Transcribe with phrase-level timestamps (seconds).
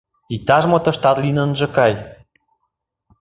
[0.35, 1.93] Иктаж-мо тыштат лийын ынже кай.